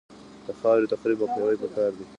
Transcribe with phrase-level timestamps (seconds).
[0.45, 2.05] د خاورې تخریب مخنیوی پکار دی